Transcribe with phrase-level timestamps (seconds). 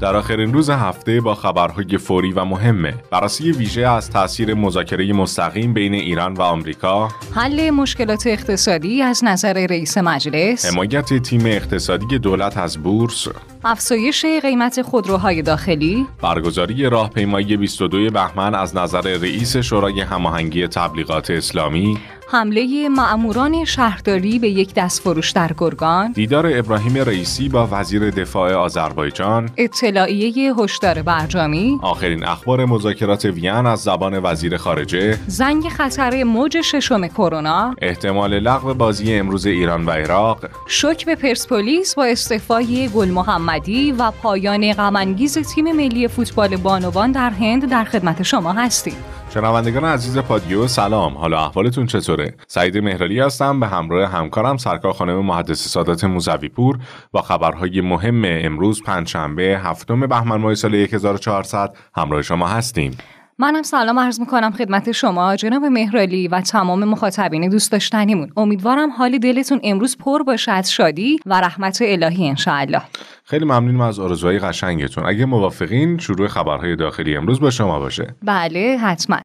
[0.00, 2.94] در آخرین روز هفته با خبرهای فوری و مهمه.
[3.10, 9.66] بررسی ویژه از تاثیر مذاکره مستقیم بین ایران و آمریکا حل مشکلات اقتصادی از نظر
[9.66, 13.28] رئیس مجلس حمایت تیم اقتصادی دولت از بورس
[13.64, 16.06] افزایش قیمت خودروهای داخلی.
[16.22, 21.98] برگزاری راهپیمایی 22 بهمن از نظر رئیس شورای هماهنگی تبلیغات اسلامی.
[22.32, 26.12] حمله معموران شهرداری به یک دستفروش در گرگان.
[26.12, 29.50] دیدار ابراهیم رئیسی با وزیر دفاع آذربایجان.
[29.56, 31.78] اطلاعیه هشدار برجامی.
[31.82, 35.18] آخرین اخبار مذاکرات وین از زبان وزیر خارجه.
[35.26, 37.74] زنگ خطر موج ششم کرونا.
[37.82, 40.38] احتمال لغو بازی امروز ایران و عراق.
[40.66, 43.10] شک به پرسپولیس با استعفای گل
[43.50, 48.94] محمدی و پایان غمانگیز تیم ملی فوتبال بانوان در هند در خدمت شما هستیم.
[49.34, 51.18] شنوندگان عزیز پادیو سلام.
[51.18, 53.60] حالا احوالتون چطوره؟ سعید مهرالی هستم.
[53.60, 56.78] به همراه همکارم سرکار خانم محدث سادات موزوی پور
[57.12, 62.96] با خبرهای مهم امروز پنجشنبه هفتم بهمن ماه سال 1400 همراه شما هستیم.
[63.40, 69.18] منم سلام عرض می‌کنم خدمت شما جناب مهرالی و تمام مخاطبین دوست داشتنیمون امیدوارم حال
[69.18, 72.82] دلتون امروز پر باشه از شادی و رحمت الهی انشاءالله.
[73.24, 75.04] خیلی ممنونم از آرزوهای قشنگتون.
[75.06, 78.14] اگه موافقین شروع خبرهای داخلی امروز با شما باشه.
[78.22, 79.20] بله حتما.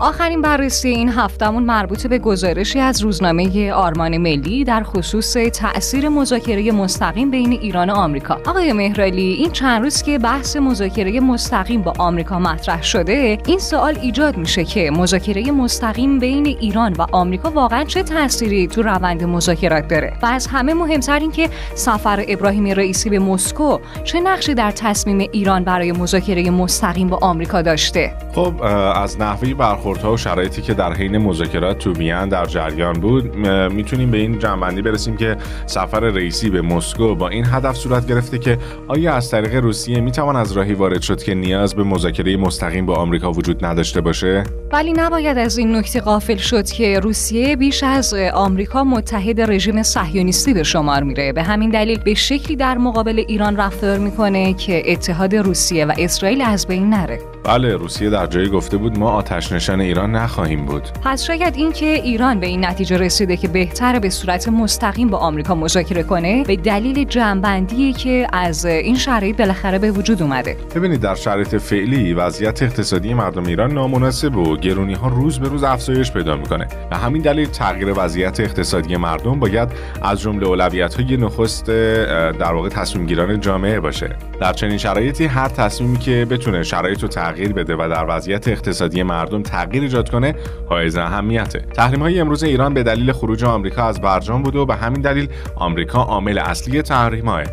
[0.00, 6.72] آخرین بررسی این هفتمون مربوط به گزارشی از روزنامه آرمان ملی در خصوص تأثیر مذاکره
[6.72, 8.38] مستقیم بین ایران و آمریکا.
[8.46, 13.98] آقای مهرالی این چند روز که بحث مذاکره مستقیم با آمریکا مطرح شده، این سوال
[14.02, 19.88] ایجاد میشه که مذاکره مستقیم بین ایران و آمریکا واقعا چه تأثیری تو روند مذاکرات
[19.88, 24.70] داره؟ و از همه مهمتر این که سفر ابراهیم رئیسی به مسکو چه نقشی در
[24.70, 28.62] تصمیم ایران برای مذاکره مستقیم با آمریکا داشته؟ خب
[28.94, 33.36] از نحوه برخورد برخوردها و شرایطی که در حین مذاکرات تو وین در جریان بود
[33.72, 38.38] می‌تونیم به این جنبندی برسیم که سفر رئیسی به مسکو با این هدف صورت گرفته
[38.38, 42.86] که آیا از طریق روسیه می‌توان از راهی وارد شد که نیاز به مذاکره مستقیم
[42.86, 47.82] با آمریکا وجود نداشته باشه؟ ولی نباید از این نکته غافل شد که روسیه بیش
[47.82, 51.32] از آمریکا متحد رژیم صهیونیستی به شمار میره.
[51.32, 56.42] به همین دلیل به شکلی در مقابل ایران رفتار می‌کنه که اتحاد روسیه و اسرائیل
[56.42, 57.20] از بین نره.
[57.44, 60.88] بله روسیه در جایی گفته بود ما آتش نشان ایران نخواهیم بود.
[61.04, 65.54] پس شاید اینکه ایران به این نتیجه رسیده که بهتر به صورت مستقیم با آمریکا
[65.54, 70.56] مذاکره کنه به دلیل جنبندی که از این شرایط بالاخره به وجود اومده.
[70.74, 75.62] ببینید در شرایط فعلی وضعیت اقتصادی مردم ایران نامناسب و گرونی ها روز به روز
[75.62, 76.66] افزایش پیدا می‌کنه.
[76.90, 79.68] و همین دلیل تغییر وضعیت اقتصادی مردم باید
[80.02, 84.16] از جمله اولویت های نخست در واقع تصمیم گیران جامعه باشه.
[84.40, 89.02] در چنین شرایطی هر تصمیمی که بتونه شرایط رو تغییر بده و در وضعیت اقتصادی
[89.02, 90.34] مردم تغییر ایجاد کنه
[90.68, 94.74] حائز اهمیته تحریم های امروز ایران به دلیل خروج آمریکا از برجام بود و به
[94.74, 97.44] همین دلیل آمریکا عامل اصلی تحریم های.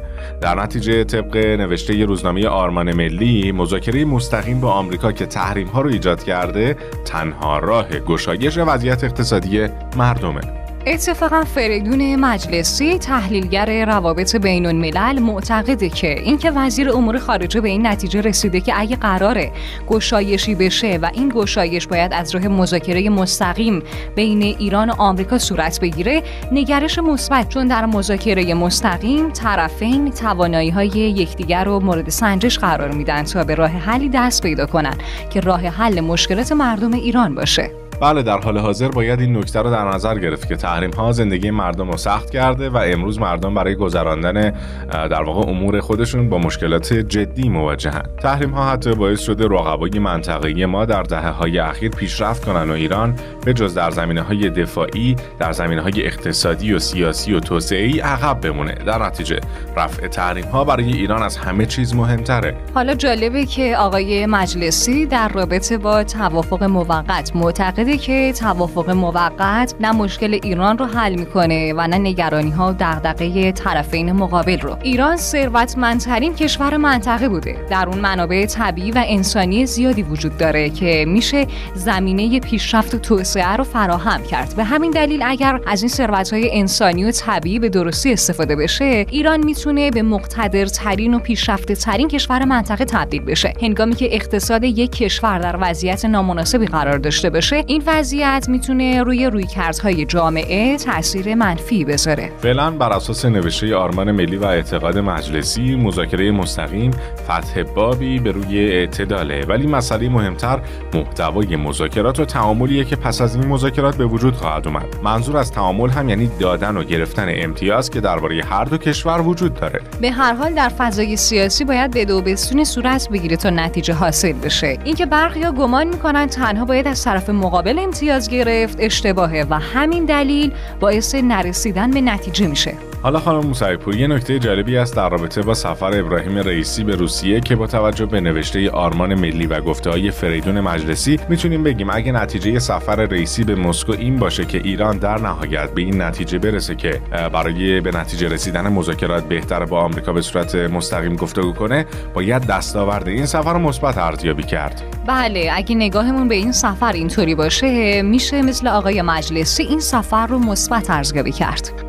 [0.42, 5.90] در نتیجه طبق نوشته روزنامه آرمان ملی مذاکره مستقیم با آمریکا که تحریم ها رو
[5.90, 6.76] ایجاد کرده
[7.06, 16.20] تنها راه گشایش وضعیت اقتصادی مردمه اتفاقا فریدون مجلسی تحلیلگر روابط بین الملل معتقده که
[16.20, 19.52] اینکه وزیر امور خارجه به این نتیجه رسیده که اگه قراره
[19.88, 23.84] گشایشی بشه و این گشایش باید از راه مذاکره مستقیم
[24.16, 30.88] بین ایران و آمریکا صورت بگیره نگرش مثبت چون در مذاکره مستقیم طرفین توانایی های
[30.88, 34.96] یکدیگر رو مورد سنجش قرار میدن تا به راه حلی دست پیدا کنن
[35.30, 37.85] که راه حل مشکلات مردم ایران باشه.
[38.02, 41.52] بله در حال حاضر باید این نکته رو در نظر گرفت که تحریم ها زندگی
[41.52, 44.54] مردم رو سخت کرده و امروز مردم برای گذراندن
[44.92, 50.66] در واقع امور خودشون با مشکلات جدی مواجهن تحریم ها حتی باعث شده رقبای منطقه‌ای
[50.66, 55.16] ما در دهه های اخیر پیشرفت کنن و ایران به جز در زمینه های دفاعی
[55.40, 58.74] در زمینه های اقتصادی و سیاسی و توسعه عقب بمونه.
[58.74, 59.40] در نتیجه
[59.78, 62.56] رفع تحریم ها برای ایران از همه چیز مهمتره.
[62.74, 69.92] حالا جالبه که آقای مجلسی در رابطه با توافق موقت معتقد که توافق موقت نه
[69.92, 74.78] مشکل ایران رو حل می‌کنه و نه نگرانی ها و دغدغه طرفین مقابل رو.
[74.82, 77.66] ایران ثروتمندترین کشور منطقه بوده.
[77.70, 83.56] در اون منابع طبیعی و انسانی زیادی وجود داره که میشه زمینه پیشرفت و توسعه
[83.56, 84.56] رو فراهم کرد.
[84.56, 89.06] به همین دلیل اگر از این ثروت های انسانی و طبیعی به درستی استفاده بشه
[89.10, 93.54] ایران می‌تونه به مقتدرترین و پیشرفته ترین کشور منطقه تبدیل بشه.
[93.62, 99.26] هنگامی که اقتصاد یک کشور در وضعیت نامناسبی قرار داشته باشه این وضعیت می‌تونه روی
[99.26, 102.32] رویکردهای جامعه تاثیر منفی بذاره.
[102.42, 106.92] فعلا بر اساس نوشته آرمان ملی و اعتقاد مجلسی مذاکره مستقیم
[107.24, 109.46] فتح بابی به روی اعتداله.
[109.46, 110.60] ولی مسئله مهمتر
[110.94, 114.86] محتوای مذاکرات و تعاملیه که پس از این مذاکرات به وجود خواهد اومد.
[115.04, 119.54] منظور از تعامل هم یعنی دادن و گرفتن امتیاز که درباره هر دو کشور وجود
[119.54, 119.82] داره.
[120.02, 124.34] به هر حال در فضای سیاسی باید به دو بستون صورت بگیره تا نتیجه حاصل
[124.34, 124.78] بشه.
[124.84, 130.52] اینکه برخیا گمان می‌کنن تنها باید از طرف مقابل امتیاز گرفت اشتباهه و همین دلیل
[130.80, 132.74] باعث نرسیدن به نتیجه میشه.
[133.06, 136.96] حالا خانم موسوی پور یه نکته جالبی است در رابطه با سفر ابراهیم رئیسی به
[136.96, 141.90] روسیه که با توجه به نوشته آرمان ملی و گفته های فریدون مجلسی می‌تونیم بگیم
[141.90, 146.40] اگه نتیجه سفر رئیسی به مسکو این باشه که ایران در نهایت به این نتیجه
[146.40, 147.02] برسه که
[147.34, 153.08] برای به نتیجه رسیدن مذاکرات بهتر با آمریکا به صورت مستقیم گفتگو کنه باید دستاورد
[153.08, 154.82] این سفر مثبت ارزیابی کرد.
[155.08, 160.40] بله اگه نگاهمون به این سفر اینطوری باشه میشه مثل آقای مجلسی این سفر رو
[160.40, 161.85] مثبت ارزیابی کرد.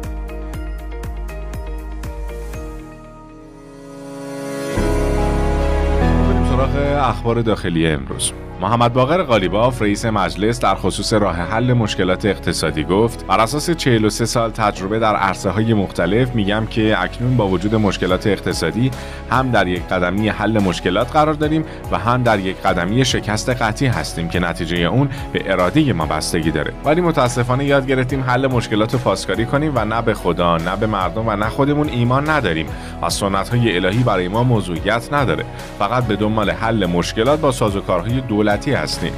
[7.08, 8.32] اخبار داخلی امروز.
[8.60, 14.26] محمد باقر قالیباف رئیس مجلس در خصوص راه حل مشکلات اقتصادی گفت بر اساس 43
[14.26, 18.90] سال تجربه در عرصه های مختلف میگم که اکنون با وجود مشکلات اقتصادی
[19.30, 23.88] هم در یک قدمی حل مشکلات قرار داریم و هم در یک قدمی شکست قطعی
[23.88, 26.72] هستیم که نتیجه اون به اراده ما بستگی داره.
[26.84, 30.86] ولی متاسفانه یاد گرفتیم حل مشکلات رو پاسکاری کنیم و نه به خدا نه به
[30.86, 32.66] مردم و نه خودمون ایمان نداریم.
[33.02, 35.44] و سنت های الهی برای ما موضوعیت نداره.
[35.78, 39.12] فقط به دنبال حل مشکلات با سازوکارهای دولت دولتی هستیم.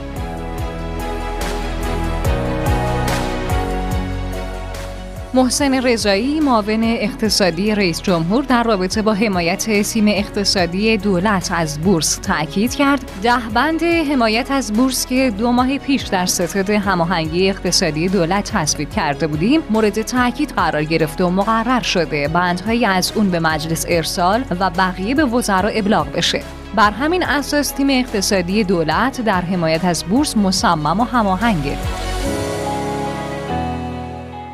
[5.35, 12.17] محسن رضایی معاون اقتصادی رئیس جمهور در رابطه با حمایت تیم اقتصادی دولت از بورس
[12.17, 13.11] تاکید کرد.
[13.23, 18.91] ده بند حمایت از بورس که دو ماه پیش در ستاد هماهنگی اقتصادی دولت تصویب
[18.91, 22.29] کرده بودیم مورد تاکید قرار گرفته و مقرر شده.
[22.29, 26.58] بندهایی از اون به مجلس ارسال و بقیه به وزرا ابلاغ بشه.
[26.75, 31.77] بر همین اساس تیم اقتصادی دولت در حمایت از بورس مصمم و هماهنگه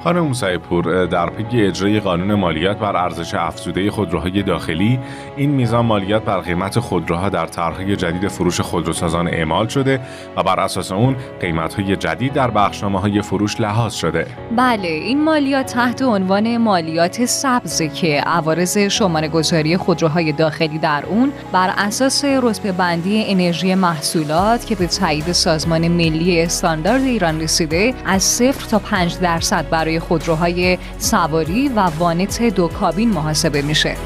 [0.04, 4.98] خانم موسعی پور در پی اجرای قانون مالیات بر ارزش افزوده خودروهای داخلی
[5.36, 10.00] این میزان مالیات بر قیمت خودروها در طرحهای جدید فروش خودروسازان اعمال شده
[10.36, 14.26] و بر اساس اون قیمتهای جدید در بخشنامه های فروش لحاظ شده.
[14.56, 21.32] بله این مالیات تحت عنوان مالیات سبز که عوارض شماره گذاری خودروهای داخلی در اون
[21.52, 28.22] بر اساس رتبه بندی انرژی محصولات که به تایید سازمان ملی استاندارد ایران رسیده از
[28.22, 33.96] صفر تا 5 درصد برای خودروهای سواری و وانت دو کابین محاسبه میشه.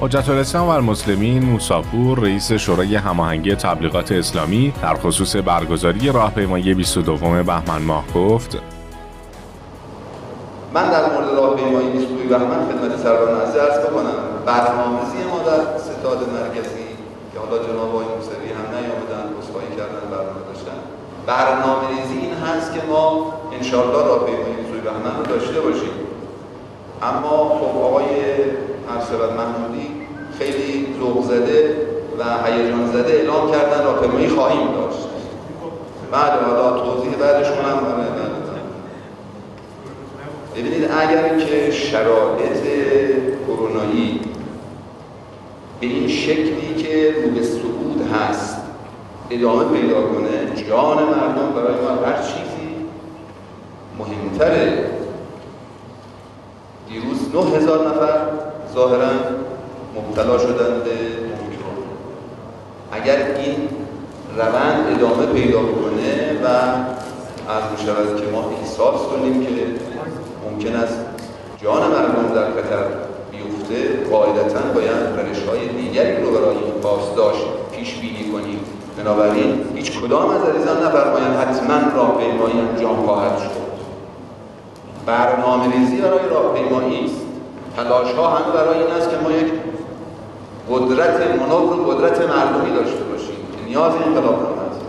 [0.00, 7.16] حجت الاسلام و المسلمین موساپور رئیس شورای هماهنگی تبلیغات اسلامی در خصوص برگزاری راهپیمایی 22
[7.16, 8.58] بهمن ماه گفت
[10.74, 16.18] من در مورد راهپیمایی 22 بهمن خدمت سرور نزد ارز بکنم برنامه‌ریزی ما در ستاد
[16.36, 16.88] مرکزی
[17.32, 20.78] که حالا جناب آقای موسوی هم نیامدن عذرخواهی کردن برنامه داشتن
[21.26, 22.19] برنامه ریزی این
[22.56, 25.94] هست که ما انشالله راهپیمایی سوی بهمن رو داشته باشیم.
[27.02, 28.04] اما خب آقای
[28.94, 29.86] ارسلت محمودی
[30.38, 31.76] خیلی ذوق زده
[32.18, 35.08] و هیجان زده اعلام کردن راهپیمایی خواهیم داشت.
[36.12, 38.00] بعد حالا توضیح بعدشون هم
[40.56, 42.62] ببینید اگر که شرایط
[43.46, 44.20] کرونایی
[45.80, 48.56] به این شکلی که رو به صعود هست
[49.30, 52.74] ادامه پیدا کنه جان مردم برای ما هر چیزی
[53.98, 54.90] مهمتره.
[56.88, 58.18] دیروز نه هزار نفر
[58.74, 59.10] ظاهرا
[59.96, 61.20] مبتلا شدن به
[62.92, 63.68] اگر این
[64.36, 66.46] روند ادامه پیدا کنه و
[67.50, 69.50] از می‌شود که ما احساس کنیم که
[70.50, 70.98] ممکن است
[71.62, 72.84] جان مردم در خطر
[73.30, 78.60] بیفته قاعدتا باید روش های دیگری رو برای این پاسداشت پیش بینی کنیم.
[79.04, 83.60] بنابراین هیچ کدام از عزیزان نفرمایند حتما راهپیمایی انجام خواهد شد.
[85.06, 87.20] برنامه ریزی برای راهپیمایی است.
[87.76, 89.52] تلاش ها هم برای این است که ما یک
[90.70, 94.80] قدرت منور قدرت مردمی داشته باشیم که نیاز انقلاب است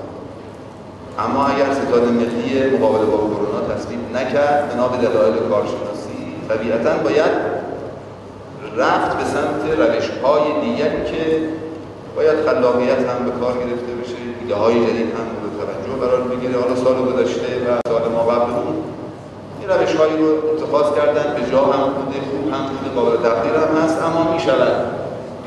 [1.19, 7.31] اما اگر ستاد ملی مقابله با کرونا تصویب نکرد بنا به دلایل کارشناسی طبیعتا باید
[8.77, 11.49] رفت به سمت روش های دیگری که
[12.15, 13.90] باید خلاقیت هم به کار گرفته
[14.51, 16.61] ایده های جدید یعنی هم به توجه قرار می‌گیره.
[16.61, 18.51] حالا سال گذشته و سال ما قبل
[19.59, 21.35] این روش هایی رو اتخاذ کردن.
[21.35, 24.85] به جا هم بوده خوب هم بوده قابل تقدیر هم هست اما می‌شود.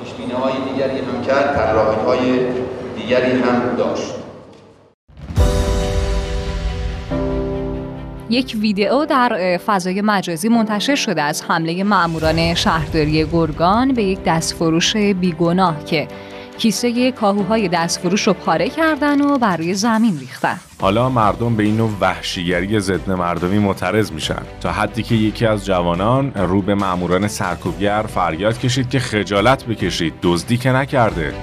[0.01, 2.39] پیشبینه های دیگری هم کرد تراحی های
[2.97, 4.15] دیگری هم داشت.
[8.31, 14.97] یک ویدئو در فضای مجازی منتشر شده از حمله ماموران شهرداری گرگان به یک دستفروش
[14.97, 16.09] بیگناه که
[16.59, 20.61] کیسه کاهوهای دستفروش رو پاره کردن و بر روی زمین ریختن.
[20.81, 24.43] حالا مردم به این نوع وحشیگری ضد مردمی معترض میشن.
[24.61, 30.15] تا حدی که یکی از جوانان رو به ماموران سرکوبگر فریاد کشید که خجالت بکشید.
[30.23, 31.35] دزدی که نکرده.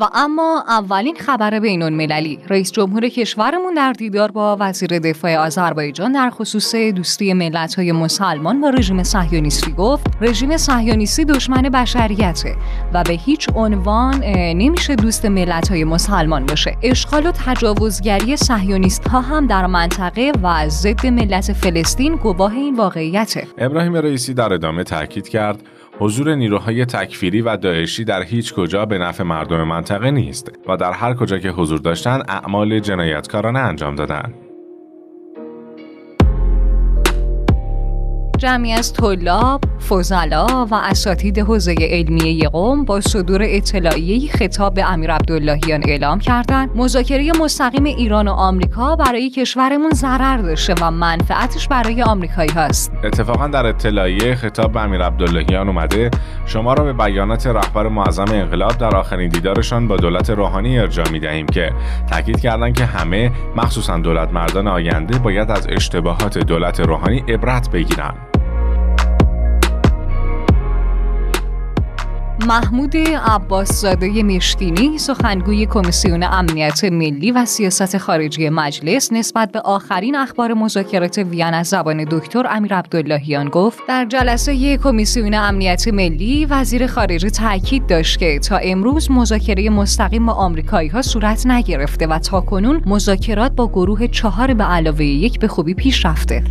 [0.00, 2.38] و اما اولین خبر بین المللی.
[2.48, 8.70] رئیس جمهور کشورمون در دیدار با وزیر دفاع آذربایجان در خصوص دوستی ملت‌های مسلمان با
[8.70, 12.56] رژیم صهیونیستی گفت رژیم صهیونیستی دشمن بشریته
[12.94, 16.76] و به هیچ عنوان نمیشه دوست ملت‌های مسلمان باشه.
[16.82, 23.46] اشغال و تجاوزگری صهیونیست ها هم در منطقه و ضد ملت فلسطین گواه این واقعیته.
[23.58, 25.62] ابراهیم رئیسی در ادامه تاکید کرد
[26.00, 30.92] حضور نیروهای تکفیری و داعشی در هیچ کجا به نفع مردم منطقه نیست و در
[30.92, 34.49] هر کجا که حضور داشتند اعمال جنایتکارانه انجام دادند.
[38.40, 45.12] جمعی از طلاب، فضلا و اساتید حوزه علمیه قوم با صدور اطلاعیه خطاب به امیر
[45.12, 52.02] عبداللهیان اعلام کردند مذاکره مستقیم ایران و آمریکا برای کشورمون ضرر داشته و منفعتش برای
[52.02, 52.92] آمریکایی هست.
[53.04, 56.10] اتفاقا در اطلاعیه خطاب به امیر عبداللهیان اومده
[56.46, 61.20] شما را به بیانات رهبر معظم انقلاب در آخرین دیدارشان با دولت روحانی ارجاع می
[61.20, 61.72] دهیم که
[62.10, 68.29] تاکید کردند که همه مخصوصا دولت مردان آینده باید از اشتباهات دولت روحانی عبرت بگیرند.
[72.50, 80.16] محمود عباس زاده مشکینی سخنگوی کمیسیون امنیت ملی و سیاست خارجی مجلس نسبت به آخرین
[80.16, 86.86] اخبار مذاکرات وین از زبان دکتر امیر عبداللهیان گفت در جلسه کمیسیون امنیت ملی وزیر
[86.86, 92.82] خارجه تاکید داشت که تا امروز مذاکره مستقیم با آمریکایی ها صورت نگرفته و تاکنون
[92.86, 96.42] مذاکرات با گروه چهار به علاوه یک به خوبی پیش رفته.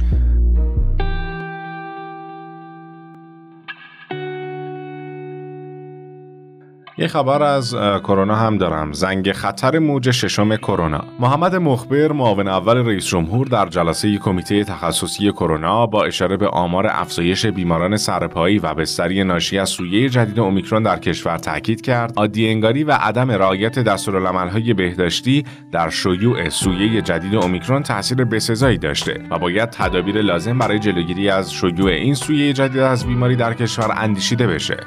[6.99, 8.93] یه خبر از کرونا هم دارم.
[8.93, 11.03] زنگ خطر موج ششم کرونا.
[11.19, 16.87] محمد مخبر معاون اول رئیس جمهور در جلسه کمیته تخصصی کرونا با اشاره به آمار
[16.89, 22.13] افزایش بیماران سرپایی و بستری ناشی از سویه جدید اومیکرون در کشور تاکید کرد.
[22.17, 29.21] عادی انگاری و عدم رعایت دستورالعملهای بهداشتی در شیوع سویه جدید اومیکرون تاثیر بسزایی داشته
[29.31, 33.93] و باید تدابیر لازم برای جلوگیری از شیوع این سویه جدید از بیماری در کشور
[33.97, 34.77] اندیشیده بشه.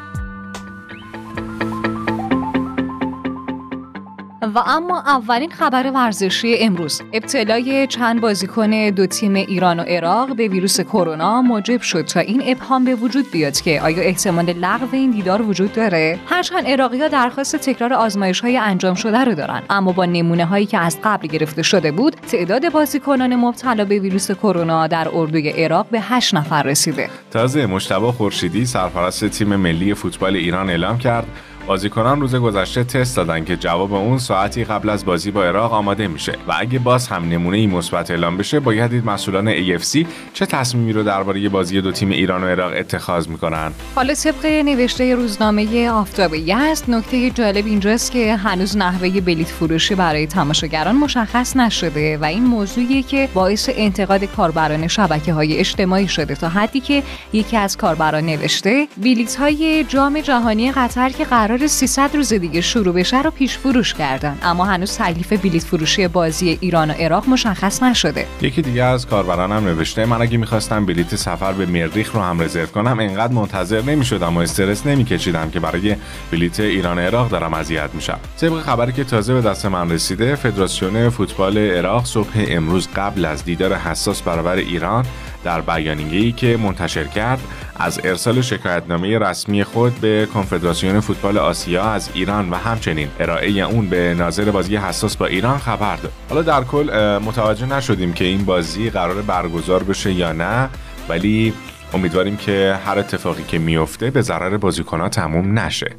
[4.43, 7.03] و اما اولین خبر ورزشی امروز.
[7.13, 12.43] ابتلای چند بازیکن دو تیم ایران و عراق به ویروس کرونا موجب شد تا این
[12.47, 17.09] ابهام به وجود بیاد که آیا احتمال لغو این دیدار وجود داره؟ هرچند عراقی ها
[17.09, 21.27] درخواست تکرار آزمایش های انجام شده رو دارن اما با نمونه هایی که از قبل
[21.27, 26.63] گرفته شده بود تعداد بازیکنان مبتلا به ویروس کرونا در اردوی عراق به 8 نفر
[26.63, 27.11] رسیده.
[27.31, 31.27] تازه مشتبه خورشیدی سرپرست تیم ملی فوتبال ایران اعلام کرد
[31.67, 36.09] بازیکنان روز گذشته تست دادن که جواب اون ساعتی قبل از بازی با عراق آماده
[36.09, 36.33] میشه.
[36.49, 40.93] و اگه باز هم نمونه ای مثبت اعلام بشه باید دید مسئولان AFC چه تصمیمی
[40.93, 43.73] رو درباره بازی دو تیم ایران و عراق اتخاذ می‌کنن.
[43.95, 50.27] حالا طبق نوشته روزنامه آفتاب یزد نکته جالب اینجاست که هنوز نحوه بلیت فروشی برای
[50.27, 56.35] تماشاگران مشخص نشده و این موضوعیه که باعث انتقاد کاربران شبکه های اجتماعی شده.
[56.35, 57.03] تا حدی که
[57.33, 62.61] یکی از کاربران نوشته بلیت های جام جهانی قطر که قرار قرار 300 روز دیگه
[62.61, 64.39] شروع بشه رو پیش فروش کردن.
[64.43, 68.27] اما هنوز تکلیف بلیت فروشی بازی ایران و عراق مشخص نشده.
[68.43, 72.67] یکی دیگه از کاربرانم نوشته من اگه می‌خواستم بلیت سفر به مریخ رو هم رزرو
[72.67, 75.97] کنم انقدر منتظر نمی‌شدم و استرس نمیکشیدم که برای
[76.31, 78.19] بلیت ایران و عراق دارم اذیت میشم.
[78.41, 83.45] طبق خبری که تازه به دست من رسیده فدراسیون فوتبال عراق صبح امروز قبل از
[83.45, 85.05] دیدار حساس برابر ایران
[85.45, 87.41] در بیانیه‌ای که منتشر کرد
[87.77, 93.89] از ارسال شکایتنامه رسمی خود به کنفدراسیون فوتبال آسیا از ایران و همچنین ارائه اون
[93.89, 96.13] به ناظر بازی حساس با ایران خبر داد.
[96.29, 100.69] حالا در کل متوجه نشدیم که این بازی قرار برگزار بشه یا نه
[101.09, 101.53] ولی
[101.95, 105.97] امیدواریم که هر اتفاقی که میفته به ضرر بازیکنها تموم نشه.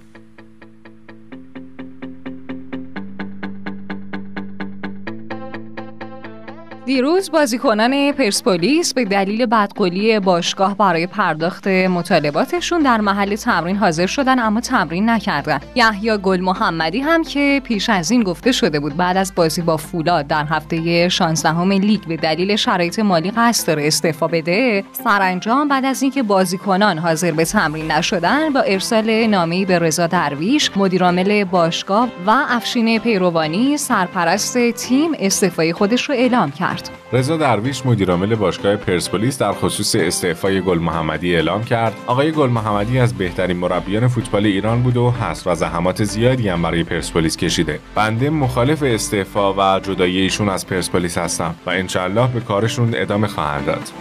[6.86, 14.40] دیروز بازیکنان پرسپولیس به دلیل بدقولی باشگاه برای پرداخت مطالباتشون در محل تمرین حاضر شدن
[14.40, 15.60] اما تمرین نکردن.
[15.76, 19.78] یحیی گل محمدی هم که پیش از این گفته شده بود بعد از بازی با
[19.78, 25.86] فولاد در هفته 16 لیگ به دلیل شرایط مالی قصد داره استعفا بده سرانجام بعد
[25.86, 32.10] از اینکه بازیکنان حاضر به تمرین نشدن با ارسال نامه‌ای به رضا درویش مدیرعامل باشگاه
[32.28, 36.73] و افشین پیروانی سرپرست تیم استعفای خودش رو اعلام کرد.
[37.14, 41.94] رضا درویش مدیرعامل باشگاه پرسپولیس در خصوص استعفای گل محمدی اعلام کرد.
[42.08, 46.62] آقای گل محمدی از بهترین مربیان فوتبال ایران بود و هست و زحمات زیادی هم
[46.62, 47.80] برای پرسپولیس کشیده.
[47.96, 53.66] بنده مخالف استعفا و جدایی ایشون از پرسپولیس هستم و انشالله به کارشون ادامه خواهند
[53.66, 53.92] داد.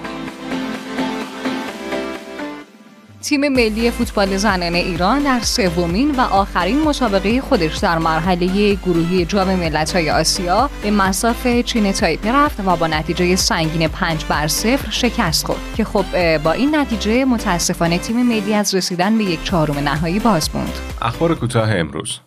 [3.23, 9.55] تیم ملی فوتبال زنان ایران در سومین و آخرین مسابقه خودش در مرحله گروهی جام
[9.55, 15.47] ملت‌های آسیا به مساف چین تایپه رفت و با نتیجه سنگین 5 بر 0 شکست
[15.47, 20.19] خورد که خب با این نتیجه متاسفانه تیم ملی از رسیدن به یک چهارم نهایی
[20.19, 20.73] باز موند.
[21.03, 22.21] اخبار کوتاه امروز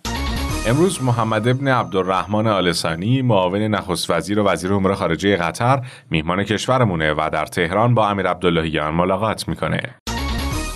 [0.68, 7.14] امروز محمد ابن عبدالرحمن آلسانی معاون نخست وزیر و وزیر امور خارجه قطر میهمان کشورمونه
[7.14, 9.96] و در تهران با امیر عبداللهیان ملاقات می‌کنه.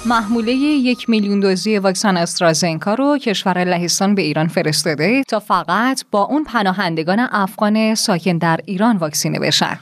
[0.06, 6.22] محموله یک میلیون دوزی واکسن استرازنکا رو کشور لهستان به ایران فرستاده تا فقط با
[6.22, 9.80] اون پناهندگان افغان ساکن در ایران واکسینه بشن.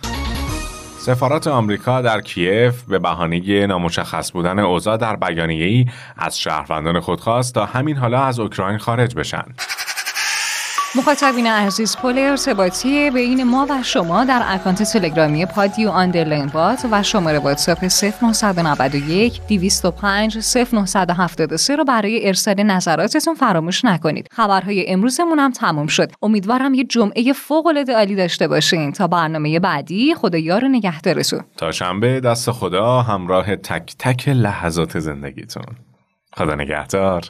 [0.97, 5.85] سفارت آمریکا در کیف به بهانه نامشخص بودن اوضاع در بیانیه‌ای
[6.17, 9.45] از شهروندان خود خواست تا همین حالا از اوکراین خارج بشن.
[10.97, 17.03] مخاطبین عزیز پل ارتباطی بین ما و شما در اکانت تلگرامی پادیو underline bot و
[17.03, 17.85] شماره واتساپ
[18.33, 24.27] 0991 205 0973 رو برای ارسال نظراتتون فراموش نکنید.
[24.31, 26.11] خبرهای امروزمون هم تموم شد.
[26.21, 31.41] امیدوارم یه جمعه فوق العاده عالی داشته باشین تا برنامه بعدی خدا یار نگهدارتون.
[31.57, 35.65] تا شنبه دست خدا همراه تک تک لحظات زندگیتون.
[36.33, 37.29] خدا نگهدار.